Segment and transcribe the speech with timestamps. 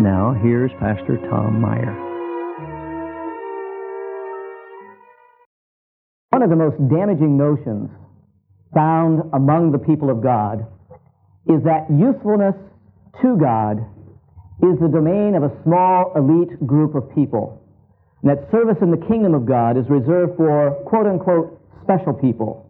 [0.00, 1.94] Now, here's Pastor Tom Meyer.
[6.30, 7.90] One of the most damaging notions
[8.74, 10.66] found among the people of God
[11.46, 12.56] is that usefulness
[13.22, 13.86] to God
[14.66, 17.62] is the domain of a small elite group of people.
[18.22, 21.54] And that service in the kingdom of God is reserved for quote unquote
[21.84, 22.66] special people.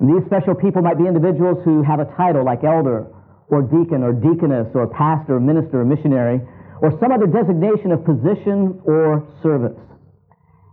[0.00, 3.04] And these special people might be individuals who have a title like elder
[3.48, 6.40] or deacon or deaconess or pastor, or minister, or missionary,
[6.80, 9.78] or some other designation of position or service.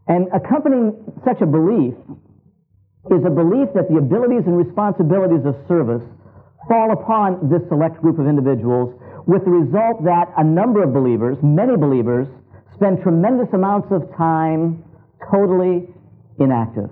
[0.08, 1.94] And accompanying such a belief
[3.10, 6.04] is a belief that the abilities and responsibilities of service
[6.68, 8.94] fall upon this select group of individuals
[9.26, 12.28] with the result that a number of believers, many believers,
[12.76, 14.84] spend tremendous amounts of time
[15.30, 15.88] totally
[16.40, 16.90] inactive.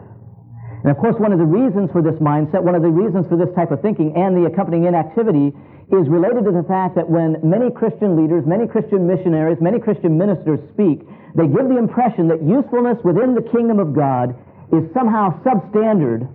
[0.83, 3.35] And of course, one of the reasons for this mindset, one of the reasons for
[3.35, 5.51] this type of thinking and the accompanying inactivity
[5.91, 10.17] is related to the fact that when many Christian leaders, many Christian missionaries, many Christian
[10.17, 11.03] ministers speak,
[11.35, 14.37] they give the impression that usefulness within the kingdom of God
[14.71, 16.29] is somehow substandard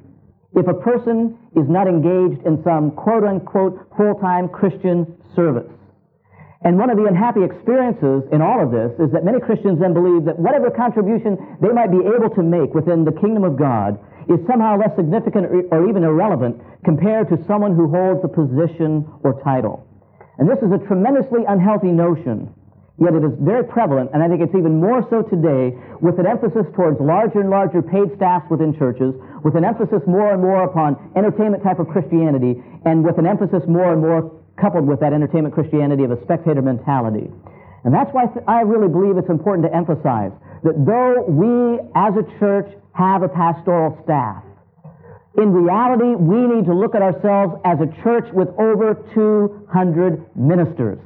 [0.54, 5.70] if a person is not engaged in some quote unquote full time Christian service.
[6.64, 9.92] And one of the unhappy experiences in all of this is that many Christians then
[9.92, 14.00] believe that whatever contribution they might be able to make within the kingdom of God
[14.28, 19.40] is somehow less significant or even irrelevant compared to someone who holds a position or
[19.42, 19.86] title.
[20.38, 22.52] And this is a tremendously unhealthy notion,
[22.98, 26.26] yet it is very prevalent, and I think it's even more so today, with an
[26.26, 29.14] emphasis towards larger and larger paid staffs within churches,
[29.44, 33.62] with an emphasis more and more upon entertainment type of Christianity, and with an emphasis
[33.68, 37.30] more and more coupled with that entertainment Christianity of a spectator mentality.
[37.84, 42.24] And that's why I really believe it's important to emphasize that though we as a
[42.38, 44.42] church have a pastoral staff,
[45.36, 50.98] in reality, we need to look at ourselves as a church with over 200 ministers.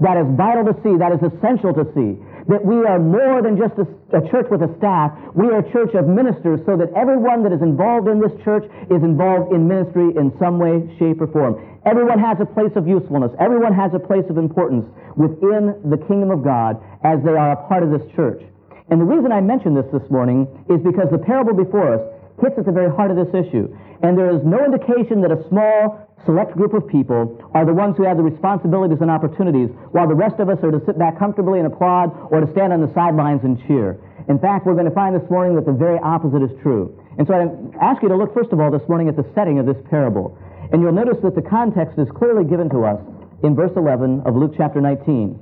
[0.00, 1.00] That is vital to see.
[1.00, 4.60] That is essential to see that we are more than just a, a, church with
[4.60, 5.16] a staff.
[5.32, 8.68] We are a church of ministers so that everyone that is involved in this church
[8.92, 11.56] is involved in ministry in some way, shape, or form.
[11.86, 13.32] Everyone has a place of usefulness.
[13.40, 14.84] Everyone has a place of importance
[15.16, 18.44] within the kingdom of God as they are a part of this church.
[18.90, 22.04] And the reason I mention this this morning is because the parable before us
[22.42, 23.72] hits at the very heart of this issue.
[24.02, 27.96] And there is no indication that a small select group of people are the ones
[27.96, 31.18] who have the responsibilities and opportunities, while the rest of us are to sit back
[31.18, 33.96] comfortably and applaud or to stand on the sidelines and cheer.
[34.28, 36.92] In fact, we're going to find this morning that the very opposite is true.
[37.16, 37.48] And so I
[37.80, 40.36] ask you to look, first of all, this morning at the setting of this parable.
[40.72, 43.00] And you'll notice that the context is clearly given to us
[43.44, 45.38] in verse 11 of Luke chapter 19.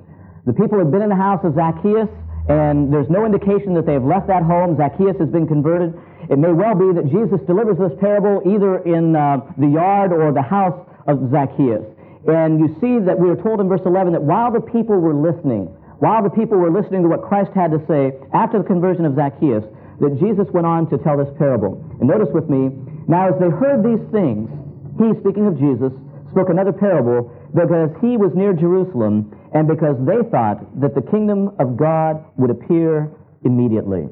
[0.46, 2.10] The people have been in the house of Zacchaeus,
[2.48, 4.76] and there's no indication that they've left that home.
[4.76, 5.94] Zacchaeus has been converted.
[6.30, 10.32] It may well be that Jesus delivers this parable either in uh, the yard or
[10.32, 10.74] the house
[11.06, 11.86] of Zacchaeus.
[12.26, 15.14] And you see that we are told in verse 11 that while the people were
[15.14, 15.66] listening,
[15.98, 19.14] while the people were listening to what Christ had to say after the conversion of
[19.14, 19.62] Zacchaeus,
[20.00, 21.78] that Jesus went on to tell this parable.
[22.00, 22.74] And notice with me,
[23.06, 24.50] now as they heard these things,
[24.98, 25.94] he, speaking of Jesus,
[26.30, 31.54] spoke another parable because he was near Jerusalem and because they thought that the kingdom
[31.58, 33.10] of God would appear
[33.44, 34.08] immediately.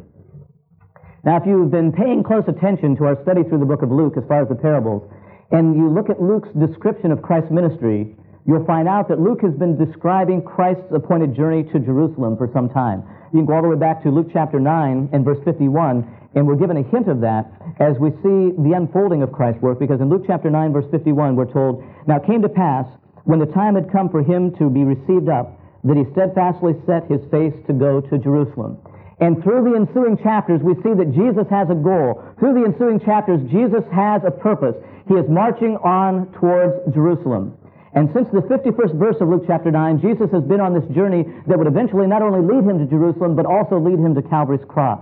[1.25, 4.15] Now, if you've been paying close attention to our study through the book of Luke
[4.17, 5.05] as far as the parables,
[5.51, 9.53] and you look at Luke's description of Christ's ministry, you'll find out that Luke has
[9.55, 13.05] been describing Christ's appointed journey to Jerusalem for some time.
[13.33, 16.47] You can go all the way back to Luke chapter 9 and verse 51, and
[16.47, 20.01] we're given a hint of that as we see the unfolding of Christ's work, because
[20.01, 22.87] in Luke chapter 9, verse 51, we're told, Now it came to pass,
[23.31, 25.55] when the time had come for him to be received up,
[25.87, 28.75] that he steadfastly set his face to go to Jerusalem.
[29.23, 32.19] And through the ensuing chapters, we see that Jesus has a goal.
[32.43, 34.75] Through the ensuing chapters, Jesus has a purpose.
[35.07, 37.55] He is marching on towards Jerusalem.
[37.95, 41.23] And since the 51st verse of Luke chapter 9, Jesus has been on this journey
[41.47, 44.67] that would eventually not only lead him to Jerusalem, but also lead him to Calvary's
[44.67, 44.99] cross.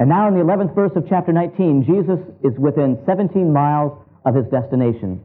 [0.00, 3.92] And now in the 11th verse of chapter 19, Jesus is within 17 miles
[4.24, 5.20] of his destination.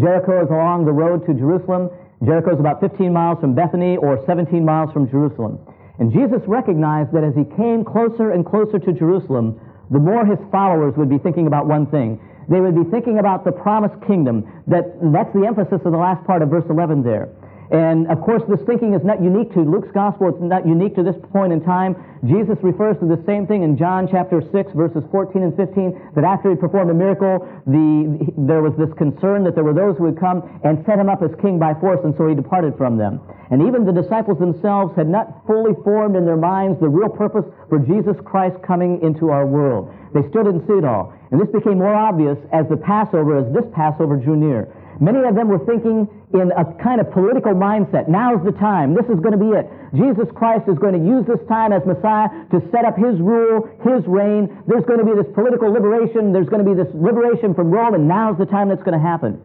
[0.00, 1.90] Jericho is along the road to Jerusalem.
[2.24, 5.58] Jericho is about 15 miles from Bethany or 17 miles from Jerusalem.
[5.98, 9.60] And Jesus recognized that as he came closer and closer to Jerusalem,
[9.90, 12.20] the more his followers would be thinking about one thing.
[12.48, 14.44] They would be thinking about the promised kingdom.
[14.66, 17.28] That, that's the emphasis of the last part of verse 11 there.
[17.70, 20.28] And of course, this thinking is not unique to Luke's gospel.
[20.28, 21.96] It's not unique to this point in time.
[22.24, 26.24] Jesus refers to the same thing in John chapter 6, verses 14 and 15, that
[26.24, 30.04] after he performed a miracle, the, there was this concern that there were those who
[30.04, 32.96] would come and set him up as king by force, and so he departed from
[32.96, 33.20] them.
[33.50, 37.44] And even the disciples themselves had not fully formed in their minds the real purpose
[37.68, 39.92] for Jesus Christ coming into our world.
[40.14, 41.14] They still didn't see it all.
[41.30, 44.70] And this became more obvious as the Passover, as this Passover drew near.
[45.00, 48.08] Many of them were thinking in a kind of political mindset.
[48.08, 48.94] Now's the time.
[48.94, 49.68] This is going to be it.
[49.92, 53.68] Jesus Christ is going to use this time as Messiah to set up his rule,
[53.84, 54.48] his reign.
[54.66, 56.32] There's going to be this political liberation.
[56.32, 59.04] There's going to be this liberation from Rome, and now's the time that's going to
[59.04, 59.40] happen.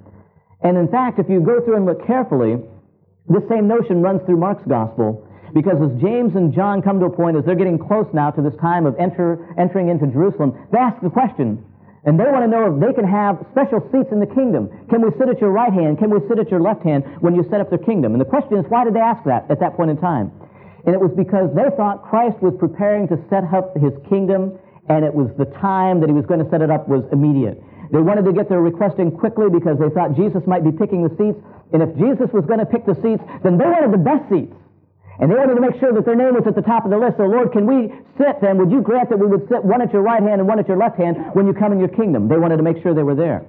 [0.63, 2.55] And in fact, if you go through and look carefully,
[3.27, 5.27] this same notion runs through Mark's gospel.
[5.53, 8.41] Because as James and John come to a point, as they're getting close now to
[8.41, 11.65] this time of enter, entering into Jerusalem, they ask the question,
[12.03, 14.69] and they want to know if they can have special seats in the kingdom.
[14.89, 16.01] Can we sit at your right hand?
[16.01, 18.17] Can we sit at your left hand when you set up their kingdom?
[18.17, 20.33] And the question is, why did they ask that at that point in time?
[20.85, 24.57] And it was because they thought Christ was preparing to set up his kingdom,
[24.89, 27.61] and it was the time that he was going to set it up was immediate.
[27.93, 31.05] They wanted to get their request in quickly because they thought Jesus might be picking
[31.05, 31.37] the seats.
[31.69, 34.55] And if Jesus was going to pick the seats, then they wanted the best seats.
[35.19, 36.97] And they wanted to make sure that their name was at the top of the
[36.97, 37.17] list.
[37.17, 38.57] So, Lord, can we sit then?
[38.57, 40.67] Would you grant that we would sit one at your right hand and one at
[40.67, 42.27] your left hand when you come in your kingdom?
[42.27, 43.45] They wanted to make sure they were there.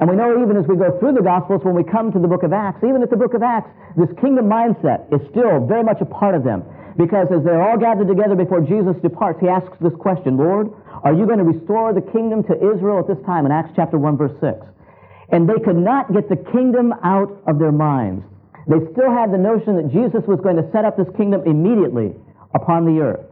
[0.00, 2.26] And we know even as we go through the Gospels, when we come to the
[2.26, 5.84] book of Acts, even at the book of Acts, this kingdom mindset is still very
[5.84, 6.64] much a part of them.
[6.96, 10.70] Because as they're all gathered together before Jesus departs, he asks this question, Lord,
[11.02, 13.46] are you going to restore the kingdom to Israel at this time?
[13.46, 14.66] In Acts chapter 1, verse 6.
[15.30, 18.24] And they could not get the kingdom out of their minds.
[18.66, 22.14] They still had the notion that Jesus was going to set up this kingdom immediately
[22.54, 23.26] upon the earth.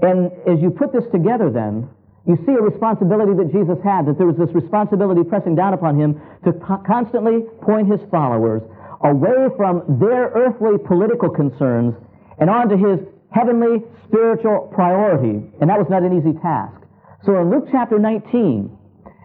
[0.00, 1.88] And as you put this together then,
[2.26, 5.98] you see a responsibility that Jesus had, that there was this responsibility pressing down upon
[5.98, 8.62] him to co- constantly point his followers
[9.04, 11.94] away from their earthly political concerns
[12.38, 12.98] and onto his
[13.30, 15.46] heavenly spiritual priority.
[15.60, 16.82] And that was not an easy task.
[17.24, 18.76] So in Luke chapter 19,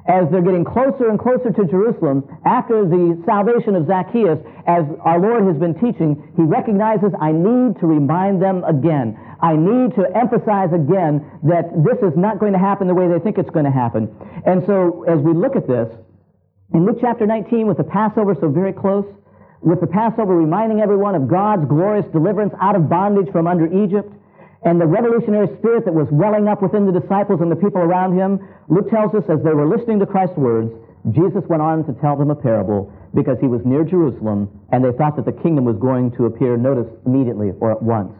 [0.07, 5.19] as they're getting closer and closer to Jerusalem, after the salvation of Zacchaeus, as our
[5.19, 9.17] Lord has been teaching, he recognizes, I need to remind them again.
[9.41, 13.19] I need to emphasize again that this is not going to happen the way they
[13.19, 14.09] think it's going to happen.
[14.45, 15.89] And so, as we look at this,
[16.73, 19.05] in Luke chapter 19, with the Passover so very close,
[19.61, 24.11] with the Passover reminding everyone of God's glorious deliverance out of bondage from under Egypt,
[24.63, 28.13] and the revolutionary spirit that was welling up within the disciples and the people around
[28.13, 28.37] him,
[28.69, 30.69] Luke tells us as they were listening to Christ's words,
[31.09, 34.93] Jesus went on to tell them a parable because he was near Jerusalem and they
[34.93, 38.13] thought that the kingdom was going to appear, notice, immediately or at once.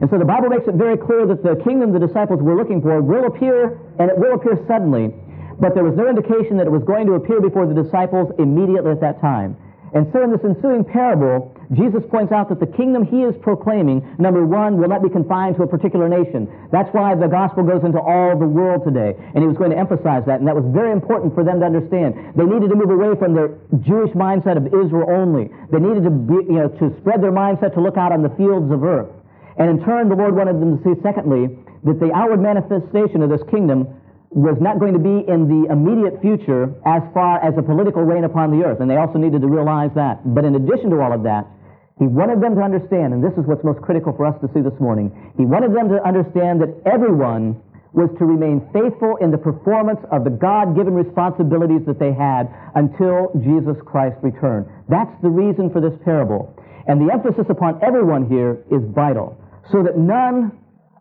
[0.00, 2.80] And so the Bible makes it very clear that the kingdom the disciples were looking
[2.80, 5.12] for will appear and it will appear suddenly,
[5.58, 8.92] but there was no indication that it was going to appear before the disciples immediately
[8.92, 9.58] at that time.
[9.92, 14.02] And so in this ensuing parable, Jesus points out that the kingdom he is proclaiming,
[14.18, 16.46] number one, will not be confined to a particular nation.
[16.70, 19.18] That's why the gospel goes into all the world today.
[19.18, 21.66] And he was going to emphasize that, and that was very important for them to
[21.66, 22.34] understand.
[22.38, 25.50] They needed to move away from their Jewish mindset of Israel only.
[25.74, 28.30] They needed to, be, you know, to spread their mindset to look out on the
[28.38, 29.10] fields of earth.
[29.58, 33.30] And in turn, the Lord wanted them to see, secondly, that the outward manifestation of
[33.30, 33.88] this kingdom
[34.30, 38.22] was not going to be in the immediate future as far as a political reign
[38.22, 38.78] upon the earth.
[38.80, 40.22] And they also needed to realize that.
[40.22, 41.46] But in addition to all of that,
[41.98, 44.62] he wanted them to understand, and this is what's most critical for us to see
[44.62, 47.60] this morning, he wanted them to understand that everyone
[47.92, 52.46] was to remain faithful in the performance of the God-given responsibilities that they had
[52.78, 54.64] until Jesus Christ returned.
[54.88, 56.54] That's the reason for this parable.
[56.86, 59.36] And the emphasis upon everyone here is vital,
[59.74, 60.56] so that none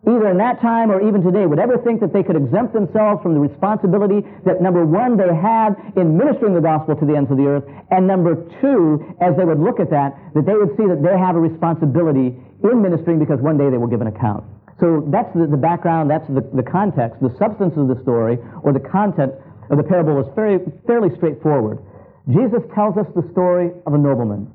[0.08, 3.22] either in that time or even today, would ever think that they could exempt themselves
[3.22, 7.30] from the responsibility that number one, they have in ministering the gospel to the ends
[7.32, 10.72] of the earth, and number two, as they would look at that, that they would
[10.80, 14.08] see that they have a responsibility in ministering because one day they will give an
[14.08, 14.44] account.
[14.80, 18.72] So that's the, the background, that's the, the context, the substance of the story, or
[18.72, 19.36] the content
[19.70, 21.84] of the parable is very, fairly straightforward.
[22.32, 24.48] Jesus tells us the story of a nobleman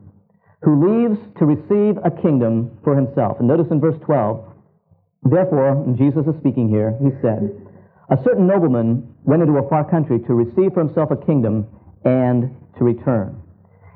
[0.63, 3.37] who leaves to receive a kingdom for himself.
[3.39, 4.54] And notice in verse 12,
[5.25, 7.49] Therefore, Jesus is speaking here, he said,
[8.11, 11.67] A certain nobleman went into a far country to receive for himself a kingdom
[12.05, 13.41] and to return.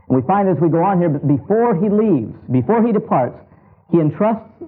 [0.08, 3.37] And we find as we go on here, before he leaves, before he departs,
[3.92, 4.64] he entrusts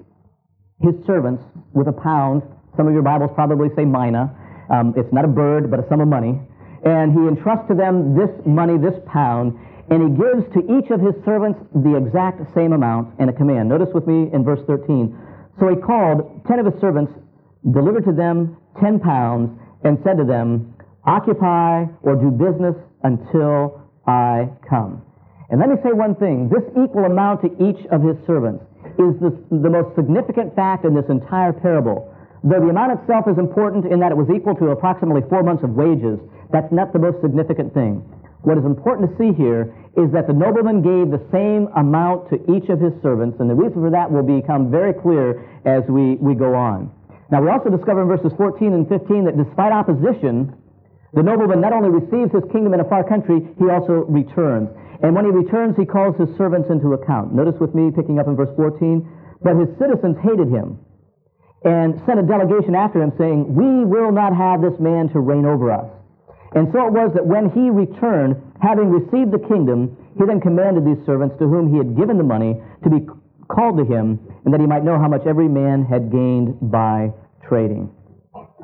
[0.82, 2.42] his servants with a pound.
[2.76, 4.36] Some of your Bibles probably say mina.
[4.68, 6.40] Um, it's not a bird, but a sum of money.
[6.84, 9.56] And he entrusts to them this money, this pound,
[9.88, 13.68] and he gives to each of his servants the exact same amount and a command.
[13.68, 15.16] Notice with me in verse 13
[15.60, 17.12] so he called ten of his servants,
[17.70, 19.52] delivered to them ten pounds,
[19.84, 20.74] and said to them,
[21.04, 22.74] Occupy or do business
[23.04, 25.02] until I come.
[25.50, 26.48] And let me say one thing.
[26.48, 28.64] This equal amount to each of his servants
[28.98, 32.08] is the, the most significant fact in this entire parable.
[32.44, 35.64] Though the amount itself is important in that it was equal to approximately four months
[35.64, 36.18] of wages,
[36.52, 38.04] that's not the most significant thing.
[38.42, 42.36] What is important to see here is that the nobleman gave the same amount to
[42.50, 46.16] each of his servants, and the reason for that will become very clear as we,
[46.16, 46.90] we go on.
[47.30, 50.56] Now, we also discover in verses 14 and 15 that despite opposition,
[51.12, 54.70] The nobleman not only receives his kingdom in a far country, he also returns.
[55.02, 57.34] And when he returns, he calls his servants into account.
[57.34, 59.02] Notice with me, picking up in verse 14,
[59.42, 60.78] but his citizens hated him
[61.64, 65.46] and sent a delegation after him saying, We will not have this man to reign
[65.46, 65.90] over us.
[66.54, 70.84] And so it was that when he returned, having received the kingdom, he then commanded
[70.84, 73.06] these servants to whom he had given the money to be
[73.48, 77.12] called to him, and that he might know how much every man had gained by
[77.46, 77.90] trading.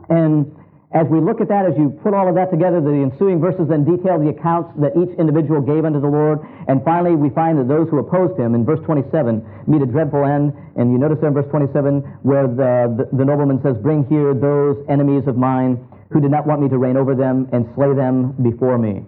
[0.08, 0.55] And
[0.94, 3.66] as we look at that, as you put all of that together, the ensuing verses
[3.68, 6.38] then detail the accounts that each individual gave unto the Lord.
[6.68, 10.24] And finally, we find that those who opposed him in verse 27 meet a dreadful
[10.24, 10.54] end.
[10.78, 14.32] And you notice there in verse 27 where the, the, the nobleman says, Bring here
[14.32, 15.82] those enemies of mine
[16.14, 19.02] who did not want me to reign over them and slay them before me.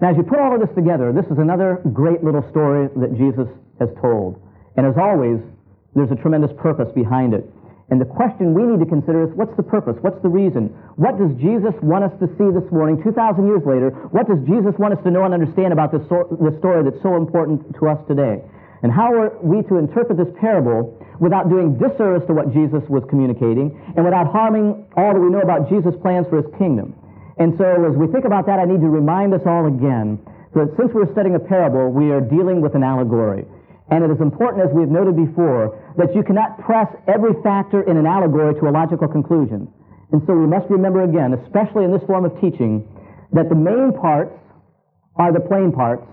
[0.00, 3.16] Now, as you put all of this together, this is another great little story that
[3.16, 3.48] Jesus
[3.80, 4.40] has told.
[4.76, 5.40] And as always,
[5.94, 7.44] there's a tremendous purpose behind it.
[7.88, 9.94] And the question we need to consider is what's the purpose?
[10.02, 10.74] What's the reason?
[10.98, 13.94] What does Jesus want us to see this morning, 2,000 years later?
[14.10, 16.98] What does Jesus want us to know and understand about this, so, this story that's
[17.02, 18.42] so important to us today?
[18.82, 23.06] And how are we to interpret this parable without doing disservice to what Jesus was
[23.08, 26.90] communicating and without harming all that we know about Jesus' plans for his kingdom?
[27.38, 30.18] And so as we think about that, I need to remind us all again
[30.54, 33.46] that since we're studying a parable, we are dealing with an allegory.
[33.90, 37.96] And it is important, as we've noted before, that you cannot press every factor in
[37.96, 39.70] an allegory to a logical conclusion.
[40.12, 42.86] And so we must remember again, especially in this form of teaching,
[43.32, 44.34] that the main parts
[45.16, 46.06] are the plain parts,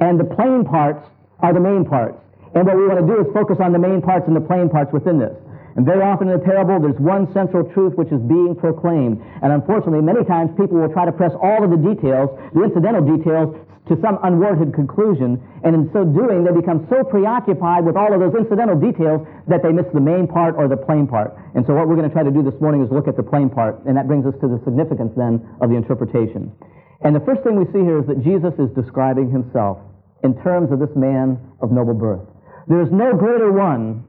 [0.00, 1.06] and the plain parts
[1.40, 2.16] are the main parts.
[2.54, 4.68] And what we want to do is focus on the main parts and the plain
[4.68, 5.36] parts within this.
[5.76, 9.22] And very often in the parable, there's one central truth which is being proclaimed.
[9.42, 13.06] And unfortunately, many times people will try to press all of the details, the incidental
[13.06, 13.54] details,
[13.90, 18.22] to some unwarranted conclusion, and in so doing, they become so preoccupied with all of
[18.22, 21.34] those incidental details that they miss the main part or the plain part.
[21.58, 23.26] And so what we're going to try to do this morning is look at the
[23.26, 26.54] plain part, and that brings us to the significance then of the interpretation.
[27.02, 29.82] And the first thing we see here is that Jesus is describing himself
[30.22, 32.22] in terms of this man of noble birth.
[32.68, 34.04] There is no greater one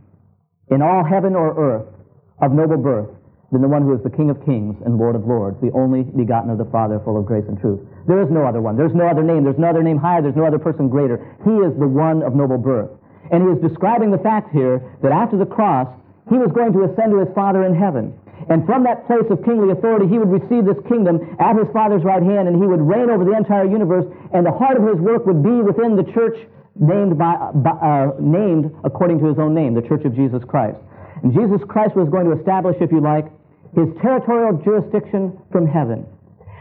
[0.71, 1.87] in all heaven or earth
[2.41, 3.09] of noble birth
[3.51, 6.03] than the one who is the King of kings and Lord of lords, the only
[6.03, 7.83] begotten of the Father, full of grace and truth.
[8.07, 8.77] There is no other one.
[8.77, 9.43] There's no other name.
[9.43, 10.21] There's no other name higher.
[10.21, 11.19] There's no other person greater.
[11.43, 12.89] He is the one of noble birth.
[13.29, 15.87] And he is describing the fact here that after the cross,
[16.29, 18.15] he was going to ascend to his Father in heaven.
[18.49, 22.03] And from that place of kingly authority, he would receive this kingdom at his Father's
[22.03, 24.97] right hand, and he would reign over the entire universe, and the heart of his
[24.97, 26.39] work would be within the church
[26.75, 30.77] named, by, uh, named according to his own name, the Church of Jesus Christ.
[31.23, 33.25] And Jesus Christ was going to establish, if you like,
[33.75, 36.05] his territorial jurisdiction from heaven.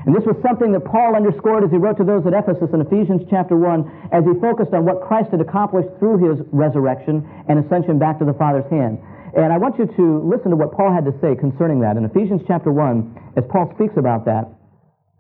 [0.07, 2.81] And this was something that Paul underscored as he wrote to those at Ephesus in
[2.81, 7.61] Ephesians chapter 1 as he focused on what Christ had accomplished through his resurrection and
[7.61, 8.97] ascension back to the Father's hand.
[9.37, 12.01] And I want you to listen to what Paul had to say concerning that.
[12.01, 14.49] In Ephesians chapter 1, as Paul speaks about that,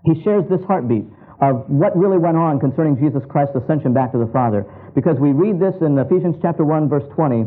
[0.09, 1.05] he shares this heartbeat
[1.41, 4.65] of what really went on concerning Jesus Christ's ascension back to the Father.
[4.95, 7.47] Because we read this in Ephesians chapter 1, verse 20,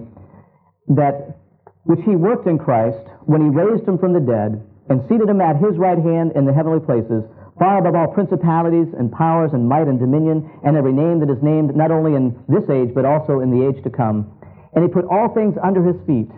[0.96, 1.38] that
[1.84, 5.42] which he worked in Christ when he raised him from the dead and seated him
[5.42, 7.24] at his right hand in the heavenly places,
[7.60, 11.42] far above all principalities and powers and might and dominion and every name that is
[11.44, 14.32] named not only in this age but also in the age to come.
[14.74, 16.32] And he put all things under his feet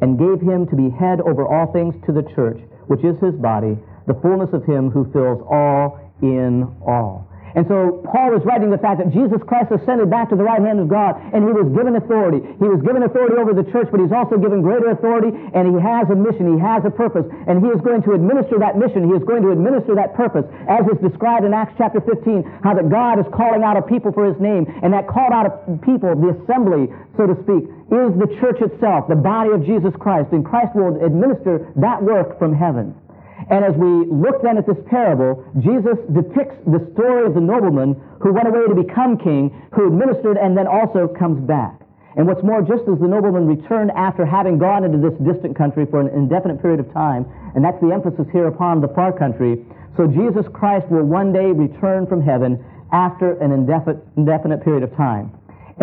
[0.00, 3.34] and gave him to be head over all things to the church, which is his
[3.34, 3.76] body,
[4.06, 7.28] the fullness of him who fills all in all.
[7.54, 10.60] And so Paul is writing the fact that Jesus Christ ascended back to the right
[10.60, 12.40] hand of God and he was given authority.
[12.58, 15.76] He was given authority over the church, but he's also given greater authority and he
[15.80, 19.04] has a mission, he has a purpose, and he is going to administer that mission,
[19.04, 22.74] he is going to administer that purpose, as is described in Acts chapter 15, how
[22.74, 25.52] that God is calling out a people for his name, and that called out a
[25.84, 30.32] people, the assembly, so to speak, is the church itself, the body of Jesus Christ,
[30.32, 32.96] and Christ will administer that work from heaven.
[33.52, 38.00] And as we look then at this parable, Jesus depicts the story of the nobleman
[38.24, 41.76] who went away to become king, who administered and then also comes back.
[42.16, 45.84] And what's more, just as the nobleman returned after having gone into this distant country
[45.84, 49.64] for an indefinite period of time, and that's the emphasis here upon the far country,
[49.96, 52.56] so Jesus Christ will one day return from heaven
[52.90, 55.32] after an indefinite period of time.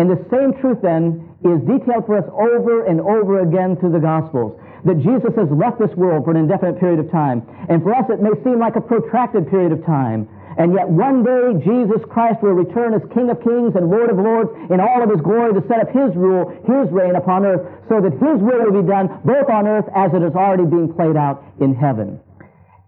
[0.00, 4.00] And the same truth then is detailed for us over and over again through the
[4.00, 4.56] Gospels
[4.88, 7.44] that Jesus has left this world for an indefinite period of time.
[7.68, 10.24] And for us, it may seem like a protracted period of time.
[10.56, 14.16] And yet one day Jesus Christ will return as King of kings and Lord of
[14.16, 17.60] lords in all of his glory to set up his rule, his reign upon earth,
[17.92, 20.88] so that his will will be done both on earth as it is already being
[20.96, 22.16] played out in heaven.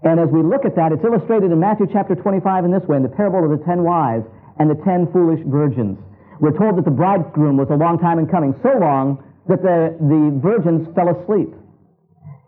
[0.00, 2.96] And as we look at that, it's illustrated in Matthew chapter 25 in this way,
[2.96, 4.24] in the parable of the ten wise
[4.56, 6.00] and the ten foolish virgins.
[6.42, 9.94] We're told that the bridegroom was a long time in coming, so long that the,
[10.02, 11.54] the virgins fell asleep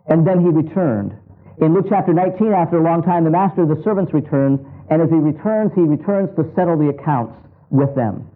[0.07, 1.15] and then he returned.
[1.63, 4.59] In Luke chapter 19, after a long time, the master of the servants returns,
[4.91, 7.33] and as he returns, he returns to settle the accounts
[7.71, 8.27] with them.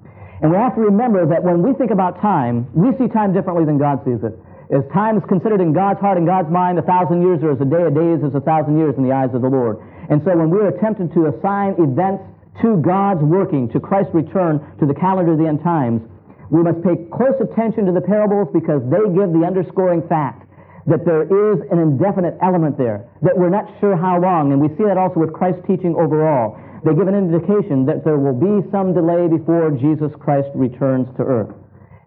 [0.41, 3.65] And we have to remember that when we think about time, we see time differently
[3.67, 4.39] than God sees it.
[4.71, 7.59] As time is considered in God's heart and God's mind, a thousand years or as
[7.59, 9.81] a day a day is as a thousand years in the eyes of the Lord.
[10.09, 12.23] And so when we're tempted to assign events
[12.61, 16.01] to God's working, to Christ's return, to the calendar of the end times,
[16.49, 20.49] we must pay close attention to the parables because they give the underscoring fact
[20.89, 24.51] that there is an indefinite element there, that we're not sure how long.
[24.51, 26.57] And we see that also with Christ's teaching overall.
[26.83, 31.23] They give an indication that there will be some delay before Jesus Christ returns to
[31.23, 31.53] earth.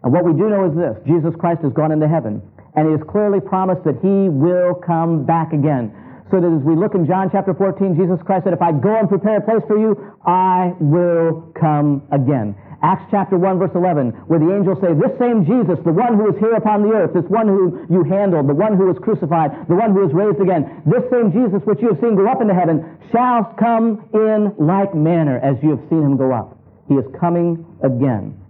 [0.03, 2.41] And what we do know is this Jesus Christ has gone into heaven,
[2.75, 5.95] and he has clearly promised that he will come back again.
[6.33, 8.89] So that as we look in John chapter 14, Jesus Christ said, If I go
[8.89, 9.93] and prepare a place for you,
[10.25, 12.57] I will come again.
[12.81, 16.33] Acts chapter 1 verse 11, where the angels say, this same Jesus, the one who
[16.33, 19.53] is here upon the earth, this one who you handled, the one who was crucified,
[19.69, 22.41] the one who was raised again, this same Jesus which you have seen go up
[22.41, 22.81] into heaven
[23.13, 26.57] shall come in like manner as you have seen him go up.
[26.89, 28.41] He is coming again.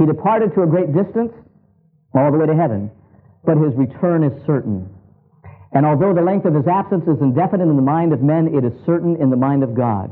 [0.00, 1.36] He departed to a great distance,
[2.16, 2.88] all the way to heaven,
[3.44, 4.95] but his return is certain.
[5.76, 8.64] And although the length of his absence is indefinite in the mind of men, it
[8.64, 10.08] is certain in the mind of God.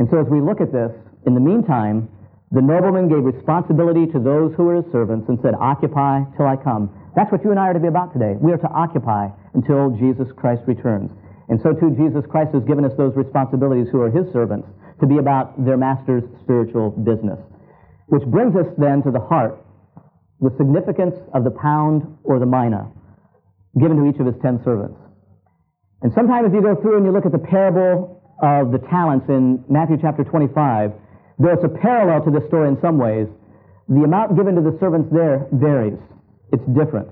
[0.00, 0.96] And so as we look at this,
[1.28, 2.08] in the meantime,
[2.50, 6.56] the nobleman gave responsibility to those who were his servants and said, Occupy till I
[6.56, 6.88] come.
[7.14, 8.32] That's what you and I are to be about today.
[8.40, 11.12] We are to occupy until Jesus Christ returns.
[11.52, 15.06] And so too, Jesus Christ has given us those responsibilities who are his servants to
[15.06, 17.36] be about their master's spiritual business.
[18.08, 19.60] Which brings us then to the heart,
[20.40, 22.88] the significance of the pound or the mina
[23.78, 24.98] given to each of his ten servants.
[26.02, 29.26] And sometimes if you go through and you look at the parable of the talents
[29.28, 30.92] in Matthew chapter 25,
[31.38, 33.26] Though it's a parallel to this story in some ways,
[33.88, 35.98] the amount given to the servants there varies.
[36.52, 37.08] It's different.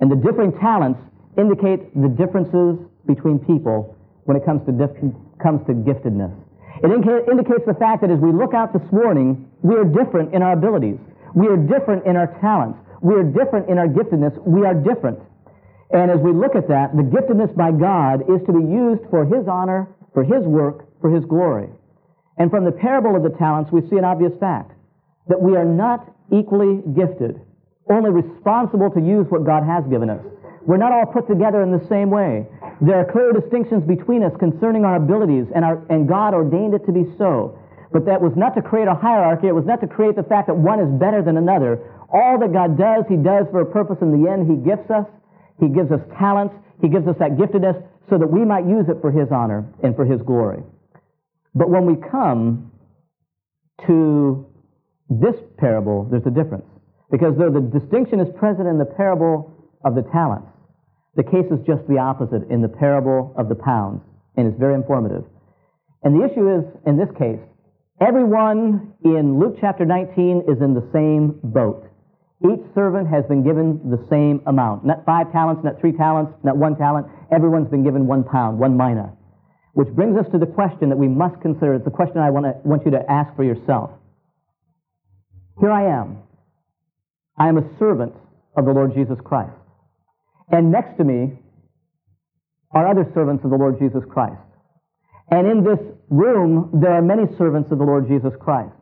[0.00, 1.00] And the differing talents
[1.36, 4.94] indicate the differences between people when it comes to, dif-
[5.42, 6.32] comes to giftedness.
[6.82, 10.34] It indica- indicates the fact that as we look out this morning, we are different
[10.34, 10.98] in our abilities.
[11.34, 12.78] We are different in our talents.
[13.02, 14.38] We are different in our giftedness.
[14.46, 15.18] We are different.
[15.94, 19.24] And as we look at that, the giftedness by God is to be used for
[19.24, 21.70] His honor, for His work, for His glory.
[22.36, 24.74] And from the parable of the talents, we see an obvious fact
[25.28, 27.40] that we are not equally gifted,
[27.88, 30.18] only responsible to use what God has given us.
[30.66, 32.48] We're not all put together in the same way.
[32.80, 36.84] There are clear distinctions between us concerning our abilities, and, our, and God ordained it
[36.86, 37.56] to be so.
[37.92, 39.46] But that was not to create a hierarchy.
[39.46, 41.78] It was not to create the fact that one is better than another.
[42.10, 43.98] All that God does, He does for a purpose.
[44.02, 45.06] In the end, He gifts us.
[45.60, 46.54] He gives us talents.
[46.80, 49.96] He gives us that giftedness so that we might use it for His honor and
[49.96, 50.62] for His glory.
[51.54, 52.72] But when we come
[53.86, 54.46] to
[55.08, 56.66] this parable, there's a difference.
[57.10, 59.52] Because though the distinction is present in the parable
[59.84, 60.48] of the talents,
[61.16, 64.02] the case is just the opposite in the parable of the pounds,
[64.36, 65.24] and it's very informative.
[66.02, 67.38] And the issue is, in this case,
[68.00, 71.83] everyone in Luke chapter 19 is in the same boat.
[72.44, 74.84] Each servant has been given the same amount.
[74.84, 77.06] Not five talents, not three talents, not one talent.
[77.32, 79.16] Everyone's been given one pound, one mina.
[79.72, 81.74] Which brings us to the question that we must consider.
[81.74, 83.90] It's the question I want, to, want you to ask for yourself.
[85.58, 86.18] Here I am.
[87.38, 88.14] I am a servant
[88.56, 89.56] of the Lord Jesus Christ.
[90.50, 91.38] And next to me
[92.72, 94.36] are other servants of the Lord Jesus Christ.
[95.30, 95.80] And in this
[96.10, 98.74] room, there are many servants of the Lord Jesus Christ.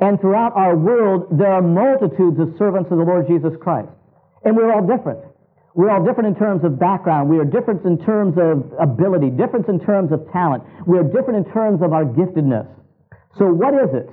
[0.00, 3.88] And throughout our world, there are multitudes of servants of the Lord Jesus Christ.
[4.44, 5.20] And we're all different.
[5.74, 7.28] We're all different in terms of background.
[7.28, 10.64] We are different in terms of ability, different in terms of talent.
[10.86, 12.68] We are different in terms of our giftedness.
[13.38, 14.08] So what is it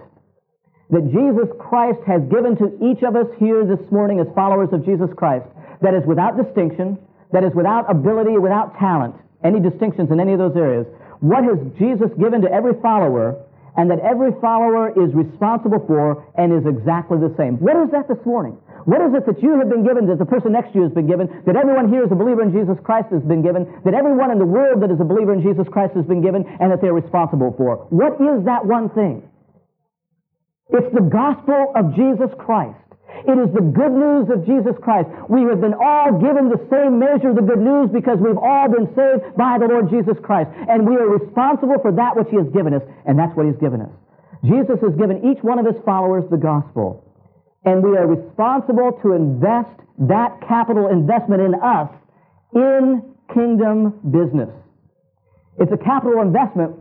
[0.89, 4.85] that Jesus Christ has given to each of us here this morning as followers of
[4.85, 5.47] Jesus Christ
[5.81, 6.99] that is without distinction,
[7.31, 10.85] that is without ability, without talent, any distinctions in any of those areas?
[11.19, 13.39] What has Jesus given to every follower
[13.77, 17.57] and that every follower is responsible for and is exactly the same?
[17.57, 18.57] What is that this morning?
[18.85, 20.91] What is it that you have been given, that the person next to you has
[20.91, 23.93] been given, that everyone here is a believer in Jesus Christ has been given, that
[23.95, 26.67] everyone in the world that is a believer in Jesus Christ has been given, and
[26.71, 27.87] that they're responsible for?
[27.89, 29.23] What is that one thing?
[30.69, 32.82] It's the gospel of Jesus Christ.
[33.23, 35.07] It is the good news of Jesus Christ.
[35.29, 38.67] We have been all given the same measure of the good news because we've all
[38.67, 40.49] been saved by the Lord Jesus Christ.
[40.67, 43.61] And we are responsible for that which He has given us, and that's what He's
[43.61, 43.93] given us.
[44.43, 47.03] Jesus has given each one of His followers the gospel
[47.65, 51.89] and we are responsible to invest that capital investment in us
[52.53, 54.49] in kingdom business.
[55.59, 56.75] It's a capital investment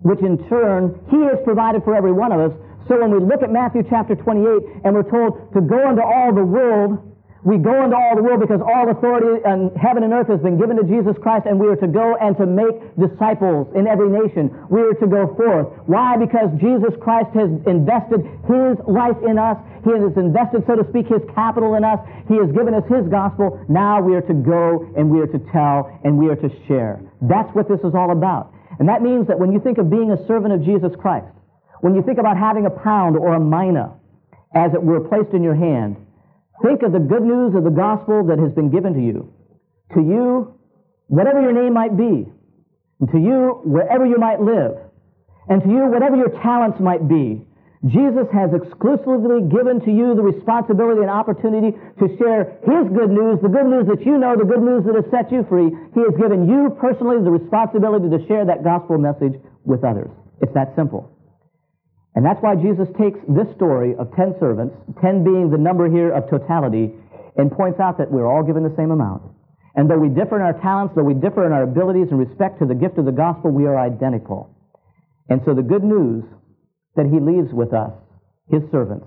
[0.00, 2.58] which in turn He has provided for every one of us.
[2.88, 6.34] So when we look at Matthew chapter 28 and we're told to go into all
[6.34, 6.98] the world,
[7.42, 10.62] We go into all the world because all authority in heaven and earth has been
[10.62, 14.06] given to Jesus Christ, and we are to go and to make disciples in every
[14.06, 14.46] nation.
[14.70, 15.74] We are to go forth.
[15.90, 16.14] Why?
[16.22, 19.58] Because Jesus Christ has invested His life in us.
[19.82, 21.98] He has invested, so to speak, His capital in us.
[22.30, 23.58] He has given us His gospel.
[23.66, 27.02] Now we are to go and we are to tell and we are to share.
[27.26, 28.54] That's what this is all about.
[28.78, 31.26] And that means that when you think of being a servant of Jesus Christ,
[31.82, 33.92] when you think about having a pound or a mina,
[34.54, 35.96] as it were, placed in your hand,
[36.62, 39.34] Think of the good news of the gospel that has been given to you.
[39.98, 40.54] To you,
[41.08, 42.30] whatever your name might be,
[43.00, 44.78] and to you, wherever you might live,
[45.48, 47.42] and to you, whatever your talents might be,
[47.90, 53.42] Jesus has exclusively given to you the responsibility and opportunity to share His good news,
[53.42, 55.66] the good news that you know, the good news that has set you free.
[55.98, 60.14] He has given you personally the responsibility to share that gospel message with others.
[60.40, 61.10] It's that simple.
[62.14, 66.12] And that's why Jesus takes this story of ten servants, ten being the number here
[66.12, 66.92] of totality,
[67.36, 69.22] and points out that we're all given the same amount.
[69.74, 72.58] And though we differ in our talents, though we differ in our abilities in respect
[72.60, 74.54] to the gift of the gospel, we are identical.
[75.30, 76.24] And so the good news
[76.96, 77.92] that he leaves with us,
[78.50, 79.06] his servants,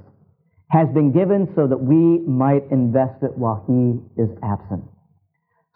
[0.72, 4.84] has been given so that we might invest it while he is absent.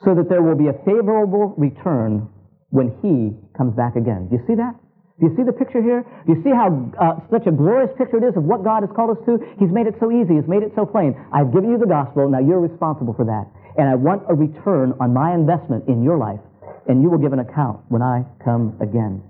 [0.03, 2.27] So that there will be a favorable return
[2.69, 4.29] when he comes back again.
[4.29, 4.73] Do you see that?
[5.19, 6.07] Do you see the picture here?
[6.23, 8.91] Do you see how uh, such a glorious picture it is of what God has
[8.95, 9.35] called us to?
[9.59, 10.39] He's made it so easy.
[10.39, 11.11] He's made it so plain.
[11.35, 12.31] I've given you the gospel.
[12.31, 13.51] Now you're responsible for that.
[13.75, 16.39] And I want a return on my investment in your life.
[16.87, 19.21] And you will give an account when I come again.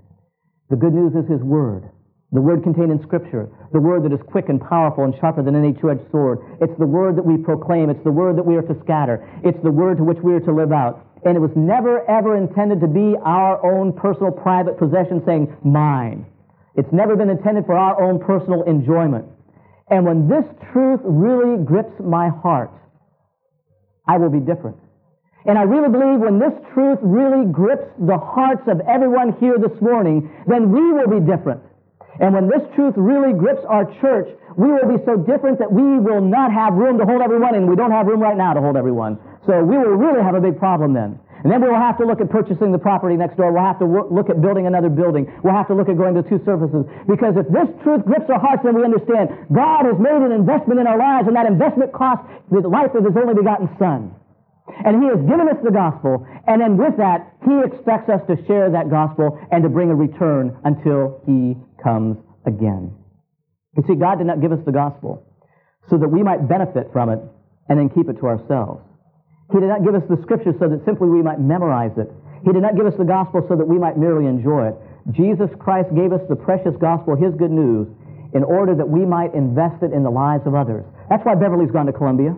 [0.70, 1.90] The good news is His Word.
[2.30, 3.50] The Word contained in Scripture.
[3.74, 6.38] The Word that is quick and powerful and sharper than any two-edged sword.
[6.62, 7.90] It's the Word that we proclaim.
[7.90, 9.26] It's the Word that we are to scatter.
[9.42, 12.36] It's the Word to which we are to live out and it was never ever
[12.36, 16.26] intended to be our own personal private possession saying mine.
[16.76, 19.26] It's never been intended for our own personal enjoyment.
[19.90, 22.70] And when this truth really grips my heart,
[24.06, 24.76] I will be different.
[25.46, 29.74] And I really believe when this truth really grips the hearts of everyone here this
[29.80, 31.62] morning, then we will be different.
[32.20, 35.98] And when this truth really grips our church, we will be so different that we
[35.98, 38.60] will not have room to hold everyone, and we don't have room right now to
[38.60, 39.18] hold everyone.
[39.46, 41.18] So we will really have a big problem then.
[41.42, 43.50] And then we'll have to look at purchasing the property next door.
[43.52, 45.24] We'll have to look at building another building.
[45.42, 46.84] We'll have to look at going to two services.
[47.08, 50.80] Because if this truth grips our hearts, then we understand God has made an investment
[50.80, 54.12] in our lives, and that investment costs the life of His only begotten Son.
[54.84, 58.36] And He has given us the gospel, and then with that, He expects us to
[58.44, 62.92] share that gospel and to bring a return until He comes again.
[63.76, 65.24] You see, God did not give us the gospel
[65.88, 67.20] so that we might benefit from it
[67.68, 68.84] and then keep it to ourselves.
[69.52, 72.10] He did not give us the scripture so that simply we might memorize it.
[72.44, 74.76] He did not give us the gospel so that we might merely enjoy it.
[75.12, 77.88] Jesus Christ gave us the precious gospel, His good news,
[78.32, 80.84] in order that we might invest it in the lives of others.
[81.08, 82.36] That's why Beverly's gone to Colombia.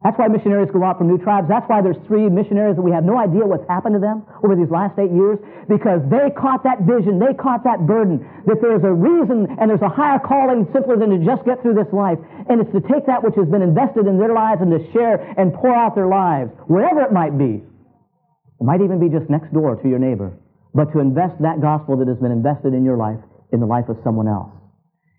[0.00, 1.44] That's why missionaries go out from new tribes.
[1.44, 4.56] That's why there's three missionaries that we have no idea what's happened to them over
[4.56, 5.36] these last eight years
[5.68, 9.84] because they caught that vision, they caught that burden that there's a reason and there's
[9.84, 12.16] a higher calling simpler than to just get through this life.
[12.48, 15.20] And it's to take that which has been invested in their lives and to share
[15.36, 17.60] and pour out their lives, wherever it might be.
[17.60, 20.32] It might even be just next door to your neighbor,
[20.72, 23.20] but to invest that gospel that has been invested in your life
[23.52, 24.48] in the life of someone else.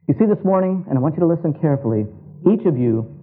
[0.09, 2.09] You see this morning, and I want you to listen carefully,
[2.49, 3.20] each of you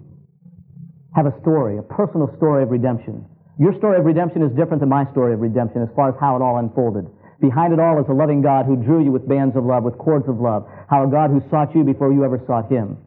[1.18, 3.26] have a story, a personal story of redemption.
[3.58, 6.38] Your story of redemption is different than my story of redemption as far as how
[6.38, 7.10] it all unfolded.
[7.42, 9.98] Behind it all is a loving God who drew you with bands of love, with
[9.98, 10.70] cords of love.
[10.86, 12.98] How a God who sought you before you ever sought him.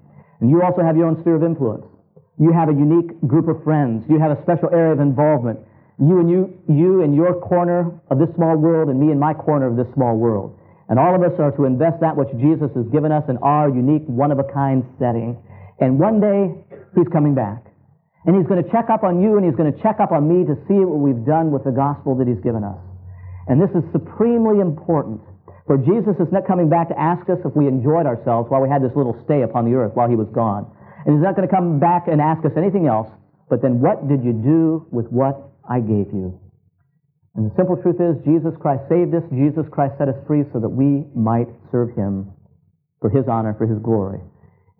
[0.43, 1.87] And you also have your own sphere of influence.
[2.37, 4.03] You have a unique group of friends.
[4.11, 5.63] You have a special area of involvement.
[5.95, 9.33] You and you, you in your corner of this small world and me in my
[9.33, 10.59] corner of this small world.
[10.89, 13.69] And all of us are to invest that which Jesus has given us in our
[13.69, 15.39] unique, one-of-a-kind setting.
[15.79, 16.51] And one day,
[16.91, 17.70] He's coming back.
[18.25, 20.29] And he's going to check up on you and he's going to check up on
[20.29, 22.77] me to see what we've done with the gospel that he's given us.
[23.49, 25.21] And this is supremely important.
[25.65, 28.69] For Jesus is not coming back to ask us if we enjoyed ourselves while we
[28.69, 30.69] had this little stay upon the earth while he was gone.
[31.05, 33.09] And he's not going to come back and ask us anything else,
[33.49, 36.37] but then what did you do with what I gave you?
[37.33, 40.59] And the simple truth is, Jesus Christ saved us, Jesus Christ set us free so
[40.59, 42.29] that we might serve him
[42.99, 44.19] for his honor, for his glory.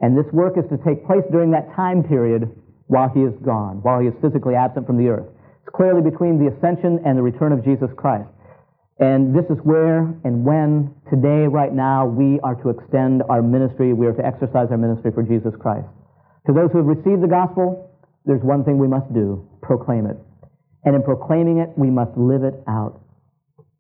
[0.02, 2.52] And this work is to take place during that time period
[2.92, 5.32] while he is gone, while he is physically absent from the earth.
[5.64, 8.28] It's clearly between the ascension and the return of Jesus Christ.
[9.00, 13.96] And this is where and when today, right now, we are to extend our ministry,
[13.96, 15.88] we are to exercise our ministry for Jesus Christ.
[16.48, 17.90] To those who have received the gospel,
[18.28, 20.20] there's one thing we must do proclaim it.
[20.84, 23.00] And in proclaiming it, we must live it out.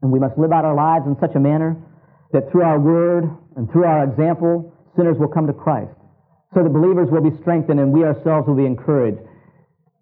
[0.01, 1.75] And we must live out our lives in such a manner
[2.31, 5.91] that through our word and through our example, sinners will come to Christ
[6.53, 9.21] so the believers will be strengthened and we ourselves will be encouraged.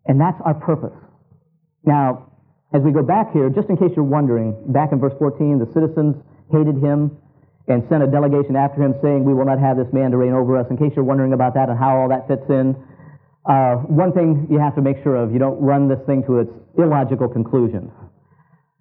[0.05, 0.97] And that's our purpose.
[1.85, 2.31] Now,
[2.73, 5.69] as we go back here, just in case you're wondering, back in verse 14, the
[5.73, 6.15] citizens
[6.51, 7.17] hated him
[7.67, 10.33] and sent a delegation after him saying, We will not have this man to reign
[10.33, 10.65] over us.
[10.69, 12.75] In case you're wondering about that and how all that fits in,
[13.45, 16.39] uh, one thing you have to make sure of, you don't run this thing to
[16.39, 17.91] its illogical conclusions.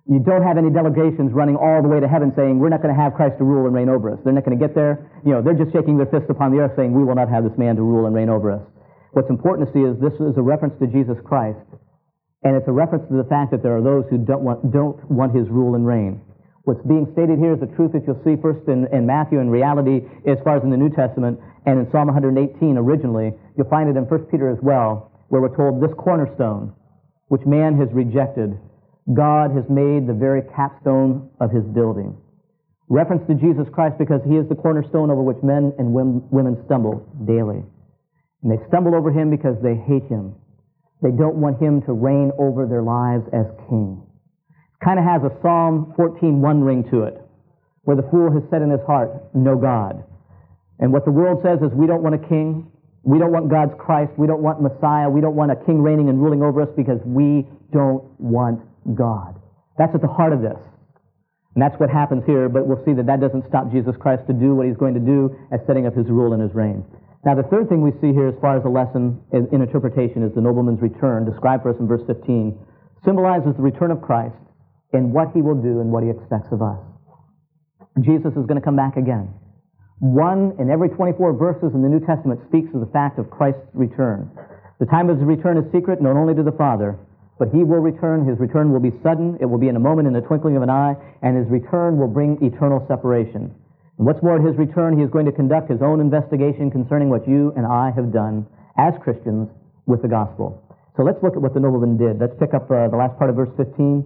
[0.08, 2.96] You don't have any delegations running all the way to heaven saying, we're not going
[2.96, 4.18] to have Christ to rule and reign over us.
[4.24, 5.04] They're not going to get there.
[5.20, 7.44] You know, they're just shaking their fists upon the earth saying, we will not have
[7.44, 8.64] this man to rule and reign over us.
[9.12, 11.60] What's important to see is this is a reference to Jesus Christ,
[12.40, 14.96] and it's a reference to the fact that there are those who don't want, don't
[15.12, 16.24] want his rule and reign.
[16.64, 19.48] What's being stated here is the truth that you'll see first in, in Matthew in
[19.48, 23.32] reality as far as in the New Testament and in Psalm 118 originally.
[23.56, 26.72] You'll find it in 1 Peter as well, where we're told this cornerstone,
[27.28, 28.56] which man has rejected,
[29.14, 32.16] God has made the very capstone of his building.
[32.88, 37.04] Reference to Jesus Christ because he is the cornerstone over which men and women stumble
[37.24, 37.64] daily.
[38.42, 40.34] And they stumble over him because they hate him.
[41.02, 44.02] They don't want him to reign over their lives as king.
[44.84, 47.20] Kind of has a Psalm 14:1 ring to it,
[47.82, 50.04] where the fool has said in his heart, "No God."
[50.78, 52.66] And what the world says is, we don't want a king.
[53.02, 54.12] We don't want God's Christ.
[54.16, 55.10] We don't want Messiah.
[55.10, 58.60] We don't want a king reigning and ruling over us because we don't want
[58.94, 59.40] God.
[59.76, 60.58] That's at the heart of this.
[61.54, 64.32] And that's what happens here, but we'll see that that doesn't stop Jesus Christ to
[64.32, 66.84] do what he's going to do as setting up his rule and his reign.
[67.24, 70.22] Now, the third thing we see here as far as a lesson in, in interpretation
[70.22, 72.54] is the nobleman's return, described for us in verse 15,
[73.04, 74.38] symbolizes the return of Christ
[74.92, 76.78] and what he will do and what he expects of us.
[78.00, 79.34] Jesus is going to come back again.
[79.98, 83.66] One in every 24 verses in the New Testament speaks of the fact of Christ's
[83.74, 84.30] return.
[84.78, 86.96] The time of his return is secret, known only to the Father,
[87.38, 88.26] but he will return.
[88.26, 89.38] His return will be sudden.
[89.40, 91.98] It will be in a moment, in the twinkling of an eye, and his return
[91.98, 93.54] will bring eternal separation.
[93.98, 97.10] And what's more, at his return, he is going to conduct his own investigation concerning
[97.10, 98.46] what you and I have done
[98.76, 99.48] as Christians
[99.86, 100.62] with the gospel.
[100.96, 102.18] So let's look at what the nobleman did.
[102.18, 104.04] Let's pick up uh, the last part of verse 15.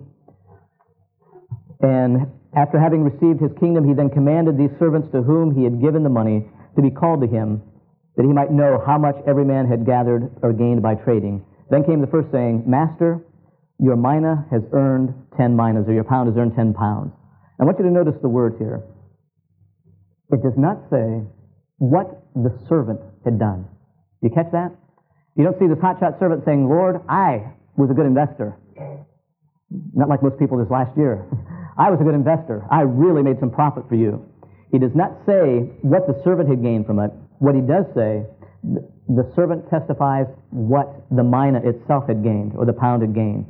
[1.80, 5.80] And after having received his kingdom, he then commanded these servants to whom he had
[5.80, 6.44] given the money
[6.76, 7.62] to be called to him,
[8.16, 11.44] that he might know how much every man had gathered or gained by trading.
[11.72, 13.24] Then came the first saying, Master,
[13.80, 17.16] your mina has earned ten minas, or your pound has earned ten pounds.
[17.58, 18.85] I want you to notice the word here.
[20.30, 21.24] It does not say
[21.78, 23.64] what the servant had done.
[24.20, 24.76] Do you catch that?
[25.35, 28.54] You don't see this hotshot servant saying, Lord, I was a good investor.
[29.94, 31.24] Not like most people this last year.
[31.78, 32.68] I was a good investor.
[32.70, 34.20] I really made some profit for you.
[34.72, 37.12] He does not say what the servant had gained from it.
[37.38, 38.28] What he does say,
[38.62, 43.46] the servant testifies what the mina itself had gained or the pound had gained.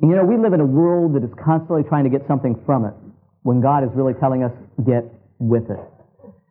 [0.00, 2.58] And you know, we live in a world that is constantly trying to get something
[2.66, 2.94] from it
[3.42, 4.52] when God is really telling us,
[4.84, 5.04] get
[5.38, 5.80] with it.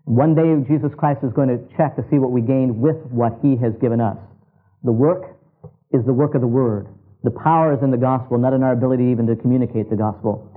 [0.06, 3.38] One day, Jesus Christ is going to check to see what we gained with what
[3.44, 4.18] he has given us.
[4.84, 5.38] The work
[5.94, 6.88] is the work of the Word.
[7.24, 10.50] The power is in the gospel, not in our ability even to communicate the gospel.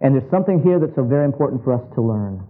[0.00, 2.46] And there's something here that's so very important for us to learn.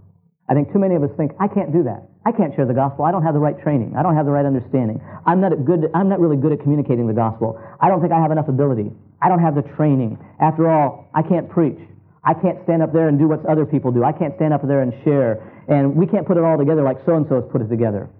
[0.50, 2.09] I think too many of us think, I can't do that.
[2.26, 3.04] I can't share the gospel.
[3.04, 3.94] I don't have the right training.
[3.96, 5.00] I don't have the right understanding.
[5.26, 5.88] I'm not good.
[5.94, 7.58] I'm not really good at communicating the gospel.
[7.80, 8.92] I don't think I have enough ability.
[9.22, 10.18] I don't have the training.
[10.40, 11.78] After all, I can't preach.
[12.22, 14.04] I can't stand up there and do what other people do.
[14.04, 15.40] I can't stand up there and share.
[15.68, 18.10] And we can't put it all together like so and so has put it together.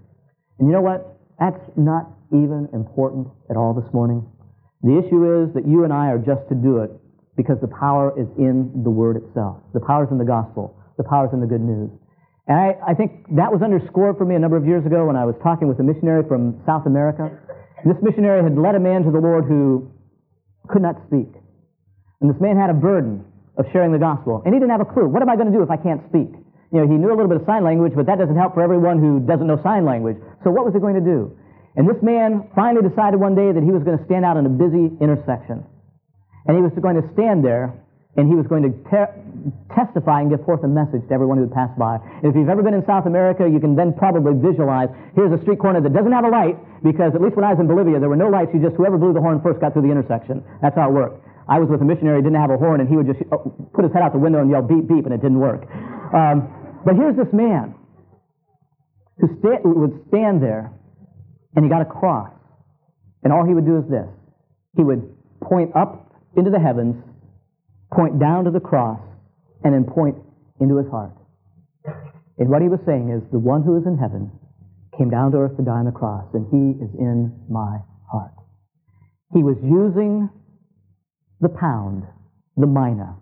[0.58, 1.20] And you know what?
[1.38, 4.24] That's not even important at all this morning.
[4.82, 6.90] The issue is that you and I are just to do it
[7.36, 9.60] because the power is in the Word itself.
[9.74, 10.76] The power is in the gospel.
[10.96, 11.90] The power is in the good news.
[12.46, 15.16] And I, I think that was underscored for me a number of years ago when
[15.16, 17.31] I was talking with a missionary from South America.
[17.83, 19.90] And this missionary had led a man to the Lord who
[20.68, 21.31] could not speak.
[22.20, 23.24] And this man had a burden
[23.57, 24.42] of sharing the gospel.
[24.44, 25.09] And he didn't have a clue.
[25.09, 26.33] What am I going to do if I can't speak?
[26.72, 28.62] You know, he knew a little bit of sign language, but that doesn't help for
[28.62, 30.16] everyone who doesn't know sign language.
[30.44, 31.35] So what was he going to do?
[31.76, 34.46] And this man finally decided one day that he was going to stand out in
[34.46, 35.66] a busy intersection.
[36.46, 37.74] And he was going to stand there
[38.16, 39.14] and he was going to te-
[39.70, 42.03] testify and give forth a message to everyone who would pass by.
[42.27, 45.62] If you've ever been in South America, you can then probably visualize here's a street
[45.62, 48.11] corner that doesn't have a light because at least when I was in Bolivia, there
[48.11, 48.51] were no lights.
[48.53, 50.42] You just, whoever blew the horn first got through the intersection.
[50.61, 51.23] That's how it worked.
[51.46, 53.85] I was with a missionary didn't have a horn and he would just oh, put
[53.87, 55.66] his head out the window and yell beep, beep, and it didn't work.
[56.14, 56.51] Um,
[56.85, 57.75] but here's this man
[59.18, 60.70] who sta- would stand there
[61.55, 62.31] and he got a cross.
[63.23, 64.09] And all he would do is this.
[64.77, 65.03] He would
[65.42, 66.96] point up into the heavens,
[67.94, 69.00] point down to the cross,
[69.64, 70.16] and then point
[70.61, 71.12] into his heart.
[72.38, 74.31] And what he was saying is, the one who is in heaven
[74.96, 77.79] came down to earth to die on the cross, and he is in my
[78.11, 78.33] heart.
[79.35, 80.29] He was using
[81.40, 82.05] the pound,
[82.57, 83.16] the mina,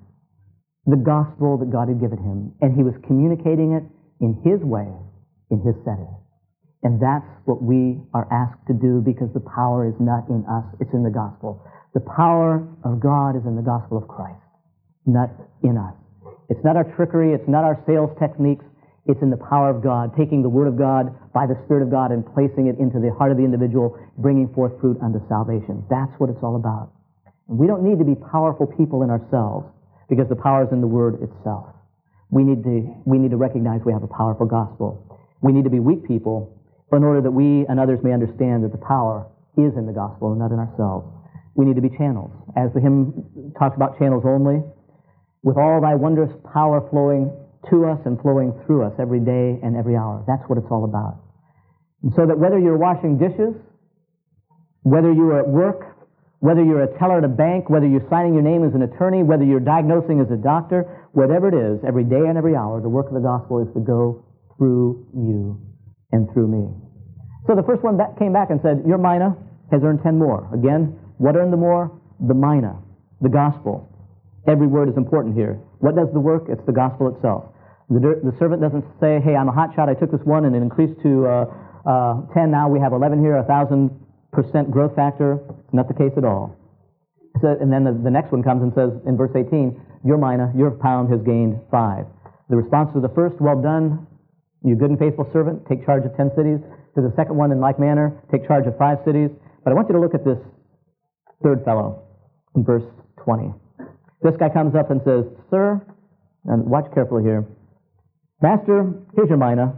[0.87, 3.85] the gospel that God had given him, and he was communicating it
[4.21, 4.89] in his way,
[5.51, 6.09] in his setting.
[6.83, 10.65] And that's what we are asked to do because the power is not in us,
[10.81, 11.61] it's in the gospel.
[11.95, 14.41] The power of God is in the gospel of Christ,
[15.09, 15.31] not
[15.63, 15.95] in us.
[16.49, 18.65] It's not our trickery, it's not our sales techniques,
[19.09, 21.91] it's in the power of God, taking the Word of God by the Spirit of
[21.91, 25.83] God and placing it into the heart of the individual, bringing forth fruit unto salvation.
[25.89, 26.93] That's what it's all about.
[27.49, 29.65] We don't need to be powerful people in ourselves
[30.09, 31.73] because the power is in the Word itself.
[32.31, 35.01] We need to, we need to recognize we have a powerful gospel.
[35.41, 36.53] We need to be weak people
[36.93, 40.33] in order that we and others may understand that the power is in the gospel
[40.33, 41.09] and not in ourselves.
[41.55, 42.31] We need to be channels.
[42.57, 44.61] As the hymn talks about channels only,
[45.43, 47.31] with all thy wondrous power flowing
[47.71, 50.25] to us and flowing through us every day and every hour.
[50.27, 51.19] That's what it's all about.
[52.03, 53.55] And so that whether you're washing dishes,
[54.83, 55.99] whether you are at work,
[56.41, 59.23] whether you're a teller at a bank, whether you're signing your name as an attorney,
[59.23, 62.89] whether you're diagnosing as a doctor, whatever it is, every day and every hour, the
[62.89, 64.25] work of the gospel is to go
[64.57, 65.59] through you
[66.13, 66.71] and through me.
[67.47, 69.35] So the first one that came back and said, Your mina
[69.73, 70.49] has earned 10 more.
[70.55, 71.91] Again, what earned the more?
[72.21, 72.79] The mina,
[73.21, 73.89] the gospel.
[74.49, 75.61] Every word is important here.
[75.81, 76.49] What does the work?
[76.49, 77.53] It's the gospel itself.
[77.91, 79.89] The, the servant doesn't say, Hey, I'm a hot shot.
[79.89, 81.45] I took this one and it increased to uh,
[81.85, 82.51] uh, 10.
[82.51, 85.41] Now we have 11 here, a 1,000% growth factor.
[85.65, 86.57] It's not the case at all.
[87.41, 90.53] So, and then the, the next one comes and says in verse 18, Your mina,
[90.57, 92.09] your pound has gained five.
[92.49, 94.07] The response to the first, Well done,
[94.65, 96.59] you good and faithful servant, take charge of 10 cities.
[96.97, 99.29] To the second one, in like manner, take charge of five cities.
[99.63, 100.41] But I want you to look at this
[101.45, 102.03] third fellow
[102.57, 102.83] in verse
[103.25, 103.53] 20.
[104.23, 105.81] This guy comes up and says, Sir,
[106.45, 107.47] and watch carefully here,
[108.43, 109.75] Master, here's your mina,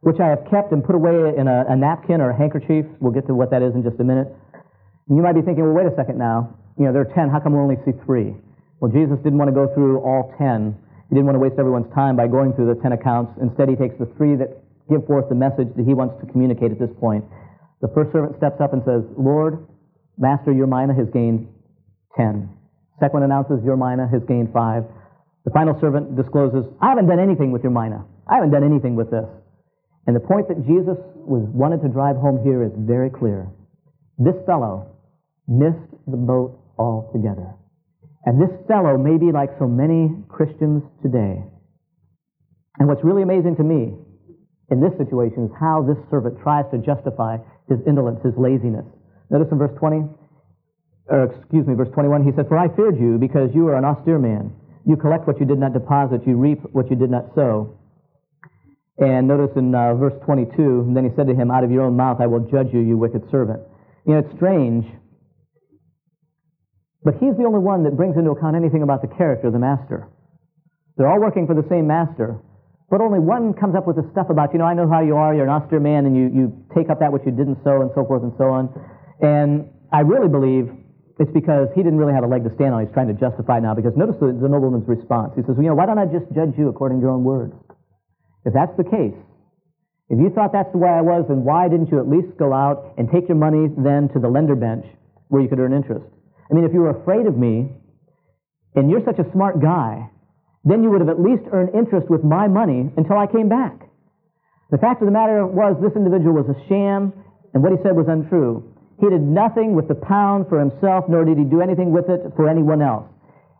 [0.00, 2.86] which I have kept and put away in a, a napkin or a handkerchief.
[3.00, 4.28] We'll get to what that is in just a minute.
[5.08, 6.54] And you might be thinking, well, wait a second now.
[6.78, 7.30] You know, there are 10.
[7.30, 8.34] How come we only see three?
[8.80, 10.76] Well, Jesus didn't want to go through all 10
[11.08, 13.38] he didn't want to waste everyone's time by going through the ten accounts.
[13.40, 14.58] Instead, he takes the three that
[14.90, 17.24] give forth the message that he wants to communicate at this point.
[17.80, 19.66] The first servant steps up and says, Lord,
[20.18, 21.46] Master, your mina has gained
[22.16, 22.50] ten.
[23.00, 24.84] Second announces, Your mina has gained five.
[25.44, 28.04] The final servant discloses, I haven't done anything with your mina.
[28.26, 29.26] I haven't done anything with this.
[30.06, 33.46] And the point that Jesus was wanted to drive home here is very clear.
[34.18, 34.96] This fellow
[35.46, 37.54] missed the boat altogether.
[38.24, 41.42] And this fellow may be like so many Christians today.
[42.78, 43.94] And what's really amazing to me
[44.70, 48.84] in this situation is how this servant tries to justify his indolence, his laziness.
[49.30, 50.06] Notice in verse 20,
[51.08, 53.84] or excuse me, verse 21, he said, For I feared you because you are an
[53.84, 54.54] austere man.
[54.84, 57.78] You collect what you did not deposit, you reap what you did not sow.
[58.98, 60.56] And notice in uh, verse 22,
[60.88, 62.80] and then he said to him, Out of your own mouth I will judge you,
[62.80, 63.60] you wicked servant.
[64.06, 64.86] You know, it's strange
[67.06, 69.62] but he's the only one that brings into account anything about the character of the
[69.62, 70.10] master.
[70.98, 72.34] They're all working for the same master,
[72.90, 75.14] but only one comes up with the stuff about, you know, I know how you
[75.14, 77.78] are, you're an austere man, and you, you take up that which you didn't sow,
[77.80, 78.74] and so forth and so on.
[79.22, 80.66] And I really believe
[81.18, 82.84] it's because he didn't really have a leg to stand on.
[82.84, 85.32] He's trying to justify now, because notice the, the nobleman's response.
[85.34, 87.24] He says, well, you know, why don't I just judge you according to your own
[87.24, 87.54] words?
[88.44, 89.16] If that's the case,
[90.08, 92.52] if you thought that's the way I was, then why didn't you at least go
[92.52, 94.86] out and take your money then to the lender bench
[95.28, 96.06] where you could earn interest?
[96.50, 97.74] I mean, if you were afraid of me,
[98.76, 100.10] and you're such a smart guy,
[100.64, 103.88] then you would have at least earned interest with my money until I came back.
[104.70, 107.12] The fact of the matter was, this individual was a sham,
[107.54, 108.75] and what he said was untrue.
[109.00, 112.32] He did nothing with the pound for himself, nor did he do anything with it
[112.34, 113.04] for anyone else.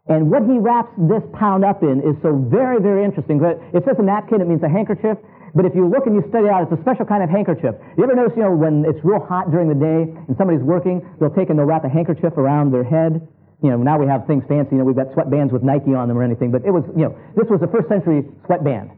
[0.09, 3.42] And what he wraps this pound up in is so very, very interesting.
[3.42, 5.18] It says a napkin, it means a handkerchief.
[5.55, 7.75] But if you look and you study it out, it's a special kind of handkerchief.
[7.96, 11.01] You ever notice, you know, when it's real hot during the day and somebody's working,
[11.18, 13.27] they'll take and they'll wrap a handkerchief around their head.
[13.64, 14.77] You know, now we have things fancy.
[14.77, 16.53] You know, we've got sweatbands with Nike on them or anything.
[16.53, 18.92] But it was, you know, this was a first century sweatband,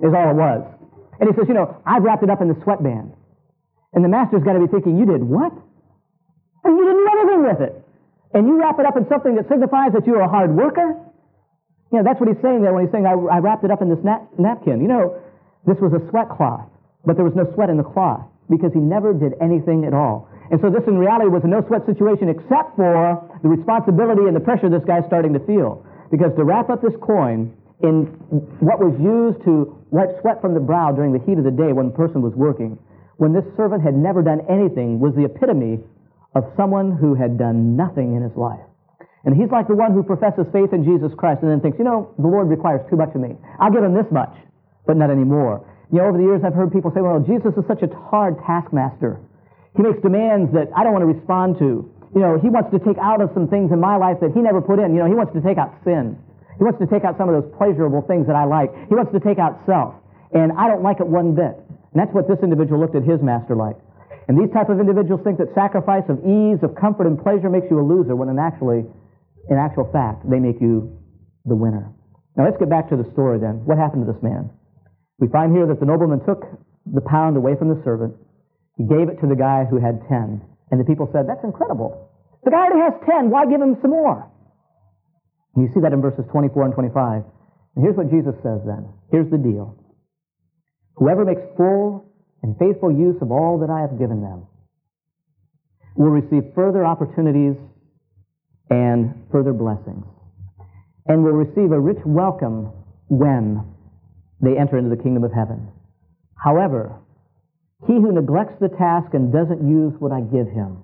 [0.00, 0.64] is all it was.
[1.20, 3.12] And he says, you know, I've wrapped it up in the sweatband.
[3.92, 5.52] And the master's got to be thinking, you did what?
[6.64, 7.74] And you didn't do anything with it.
[8.32, 10.96] And you wrap it up in something that signifies that you're a hard worker?
[11.92, 13.82] You know, that's what he's saying there when he's saying, I, I wrapped it up
[13.82, 14.80] in this nap- napkin.
[14.80, 15.20] You know,
[15.66, 16.64] this was a sweat cloth,
[17.04, 20.28] but there was no sweat in the cloth because he never did anything at all.
[20.50, 24.36] And so this in reality was a no sweat situation except for the responsibility and
[24.36, 25.84] the pressure this guy's starting to feel.
[26.10, 28.04] Because to wrap up this coin in
[28.60, 31.72] what was used to wipe sweat from the brow during the heat of the day
[31.72, 32.78] when the person was working,
[33.22, 35.78] when this servant had never done anything, was the epitome
[36.34, 38.66] of someone who had done nothing in his life.
[39.22, 41.86] And he's like the one who professes faith in Jesus Christ and then thinks, you
[41.86, 43.38] know, the Lord requires too much of me.
[43.62, 44.34] I'll give him this much
[44.86, 45.62] but not anymore.
[45.94, 48.42] You know, over the years I've heard people say, well, Jesus is such a hard
[48.42, 49.20] taskmaster.
[49.76, 51.86] He makes demands that I don't want to respond to.
[52.18, 54.42] You know, he wants to take out of some things in my life that he
[54.42, 54.92] never put in.
[54.92, 56.18] You know, he wants to take out sin.
[56.58, 58.74] He wants to take out some of those pleasurable things that I like.
[58.90, 59.94] He wants to take out self.
[60.34, 61.56] And I don't like it one bit.
[61.92, 63.76] And that's what this individual looked at his master like.
[64.28, 67.68] And these type of individuals think that sacrifice of ease, of comfort, and pleasure makes
[67.68, 68.86] you a loser, when in actually,
[69.50, 70.96] in actual fact, they make you
[71.44, 71.90] the winner.
[72.36, 73.66] Now let's get back to the story then.
[73.66, 74.48] What happened to this man?
[75.18, 76.48] We find here that the nobleman took
[76.86, 78.16] the pound away from the servant.
[78.78, 80.40] He gave it to the guy who had ten.
[80.70, 82.08] And the people said, That's incredible.
[82.44, 83.28] The guy already has ten.
[83.28, 84.26] Why give him some more?
[85.54, 87.22] And you see that in verses 24 and 25.
[87.76, 88.88] And here's what Jesus says then.
[89.12, 89.76] Here's the deal.
[90.96, 92.04] Whoever makes full
[92.42, 94.46] and faithful use of all that I have given them
[95.96, 97.56] will receive further opportunities
[98.70, 100.04] and further blessings,
[101.06, 102.72] and will receive a rich welcome
[103.08, 103.64] when
[104.40, 105.68] they enter into the kingdom of heaven.
[106.34, 106.96] However,
[107.86, 110.82] he who neglects the task and doesn't use what I give him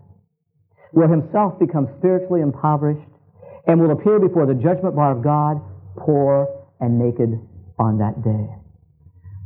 [0.92, 3.08] will himself become spiritually impoverished
[3.66, 5.60] and will appear before the judgment bar of God
[5.96, 6.48] poor
[6.80, 7.38] and naked
[7.78, 8.57] on that day.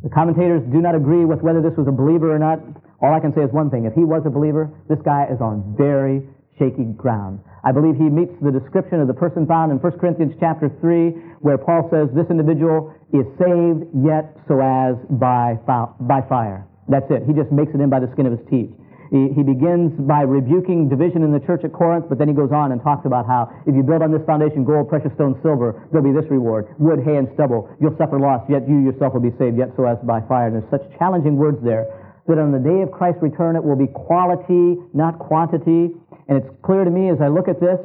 [0.02, 2.58] The commentators do not agree with whether this was a believer or not.
[3.00, 3.84] All I can say is one thing.
[3.86, 6.26] If he was a believer, this guy is on very
[6.58, 7.38] shaky ground.
[7.62, 11.38] I believe he meets the description of the person found in 1 Corinthians chapter 3,
[11.46, 16.66] where Paul says this individual is saved yet so as by, by fire.
[16.88, 17.22] That's it.
[17.22, 18.74] He just makes it in by the skin of his teeth.
[19.12, 22.48] He, he begins by rebuking division in the church at Corinth, but then he goes
[22.48, 25.84] on and talks about how if you build on this foundation gold, precious stone, silver,
[25.92, 26.72] there'll be this reward.
[26.80, 27.68] Wood, hay, and stubble.
[27.76, 30.48] You'll suffer loss, yet you yourself will be saved, yet so as by fire.
[30.48, 31.92] And there's such challenging words there
[32.24, 35.92] that on the day of Christ's return it will be quality, not quantity.
[36.32, 37.84] And it's clear to me as I look at this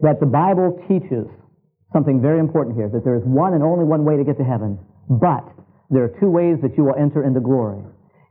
[0.00, 1.28] that the Bible teaches
[1.92, 4.44] something very important here, that there is one and only one way to get to
[4.44, 4.80] heaven,
[5.12, 5.44] but
[5.90, 7.84] there are two ways that you will enter into glory.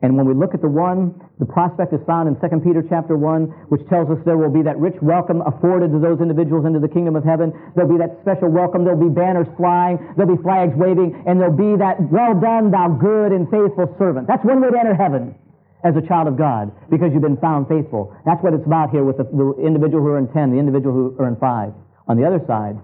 [0.03, 3.15] And when we look at the one, the prospect is found in 2 Peter chapter
[3.15, 6.83] 1, which tells us there will be that rich welcome afforded to those individuals into
[6.83, 7.55] the kingdom of heaven.
[7.71, 8.83] There'll be that special welcome.
[8.83, 9.95] There'll be banners flying.
[10.19, 11.23] There'll be flags waving.
[11.23, 14.27] And there'll be that, well done, thou good and faithful servant.
[14.27, 15.39] That's one way to enter heaven
[15.87, 18.11] as a child of God, because you've been found faithful.
[18.27, 20.91] That's what it's about here with the, the individual who are in 10, the individual
[20.95, 21.73] who are in 5.
[22.07, 22.75] On the other side,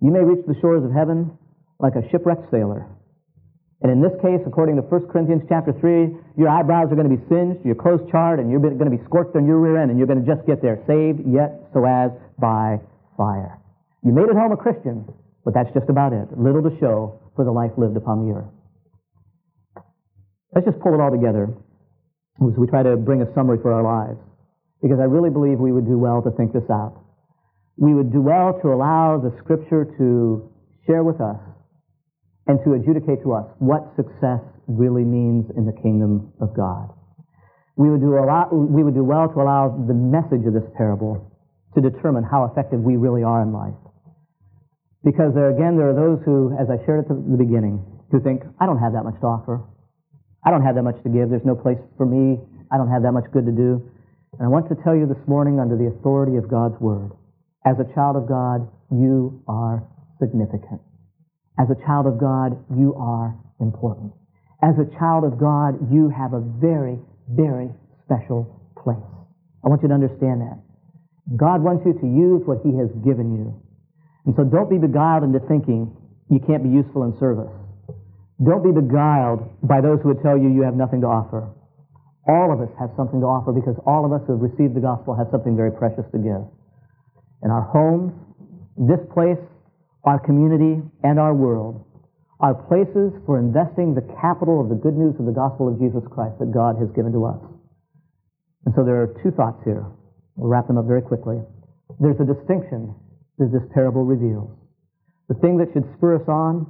[0.00, 1.32] you may reach the shores of heaven
[1.80, 2.88] like a shipwrecked sailor
[3.82, 7.16] and in this case, according to 1 Corinthians chapter 3, your eyebrows are going to
[7.18, 9.90] be singed, your clothes charred, and you're going to be scorched on your rear end,
[9.90, 12.78] and you're going to just get there, saved yet so as by
[13.18, 13.58] fire.
[14.06, 15.02] You made it home a Christian,
[15.44, 16.30] but that's just about it.
[16.38, 18.52] Little to show for the life lived upon the earth.
[20.54, 21.50] Let's just pull it all together
[22.38, 24.20] as we try to bring a summary for our lives.
[24.80, 27.02] Because I really believe we would do well to think this out.
[27.78, 30.50] We would do well to allow the Scripture to
[30.86, 31.38] share with us
[32.46, 36.90] and to adjudicate to us what success really means in the kingdom of God.
[37.76, 38.12] We would do,
[38.52, 41.32] we would do well to allow the message of this parable
[41.74, 43.78] to determine how effective we really are in life.
[45.04, 48.42] Because there again, there are those who, as I shared at the beginning, who think,
[48.60, 49.64] I don't have that much to offer.
[50.44, 51.30] I don't have that much to give.
[51.30, 52.38] There's no place for me.
[52.70, 53.82] I don't have that much good to do.
[54.38, 57.12] And I want to tell you this morning, under the authority of God's Word,
[57.64, 59.82] as a child of God, you are
[60.20, 60.80] significant.
[61.58, 64.12] As a child of God, you are important.
[64.62, 66.98] As a child of God, you have a very,
[67.28, 67.68] very
[68.04, 68.46] special
[68.78, 69.02] place.
[69.64, 70.58] I want you to understand that.
[71.36, 73.54] God wants you to use what He has given you.
[74.26, 75.90] And so don't be beguiled into thinking
[76.30, 77.50] you can't be useful in service.
[78.42, 81.46] Don't be beguiled by those who would tell you you have nothing to offer.
[82.26, 84.82] All of us have something to offer because all of us who have received the
[84.82, 86.42] gospel have something very precious to give.
[87.42, 88.14] In our homes,
[88.78, 89.38] this place,
[90.04, 91.86] our community, and our world
[92.42, 96.02] are places for investing the capital of the good news of the gospel of Jesus
[96.10, 97.38] Christ that God has given to us.
[98.66, 99.86] And so there are two thoughts here.
[100.34, 101.38] We'll wrap them up very quickly.
[102.02, 102.94] There's a distinction
[103.38, 104.50] that this parable reveals.
[105.30, 106.66] The thing that should spur us on,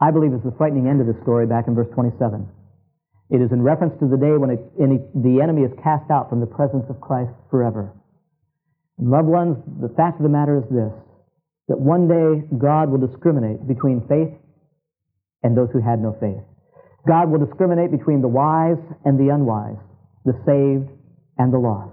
[0.00, 2.48] I believe, is the frightening end of the story back in verse 27.
[3.28, 4.60] It is in reference to the day when it,
[5.12, 7.92] the enemy is cast out from the presence of Christ forever.
[8.96, 10.92] Loved ones, the fact of the matter is this
[11.68, 14.32] that one day God will discriminate between faith
[15.42, 16.42] and those who had no faith.
[17.06, 19.80] God will discriminate between the wise and the unwise,
[20.24, 20.88] the saved
[21.36, 21.92] and the lost.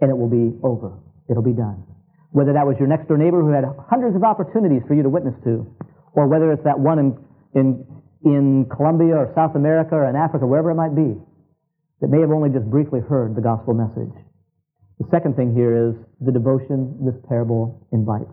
[0.00, 1.00] And it will be over.
[1.30, 1.84] It'll be done.
[2.32, 5.08] Whether that was your next door neighbor who had hundreds of opportunities for you to
[5.08, 5.68] witness to,
[6.12, 7.08] or whether it's that one in,
[7.54, 7.84] in,
[8.24, 11.16] in Colombia or South America or in Africa, wherever it might be,
[12.00, 14.12] that may have only just briefly heard the gospel message.
[14.98, 18.32] The second thing here is the devotion this parable invites.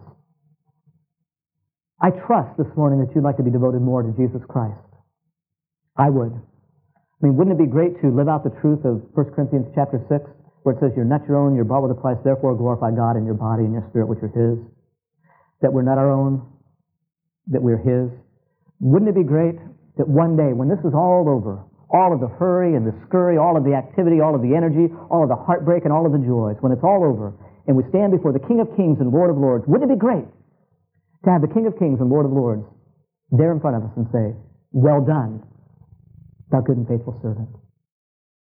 [1.99, 4.79] I trust this morning that you'd like to be devoted more to Jesus Christ.
[5.99, 6.31] I would.
[6.31, 9.99] I mean, wouldn't it be great to live out the truth of 1 Corinthians chapter
[10.07, 10.23] 6,
[10.63, 13.19] where it says, You're not your own, you're bought with a price, therefore glorify God
[13.19, 14.63] in your body and your spirit, which are His.
[15.59, 16.39] That we're not our own,
[17.51, 18.07] that we're His.
[18.79, 19.59] Wouldn't it be great
[19.99, 23.35] that one day, when this is all over, all of the hurry and the scurry,
[23.35, 26.15] all of the activity, all of the energy, all of the heartbreak, and all of
[26.15, 27.35] the joys, when it's all over,
[27.67, 29.99] and we stand before the King of Kings and Lord of Lords, wouldn't it be
[29.99, 30.23] great
[31.25, 32.63] to have the King of Kings and Lord of Lords
[33.31, 34.35] there in front of us and say,
[34.71, 35.43] Well done,
[36.51, 37.49] thou good and faithful servant?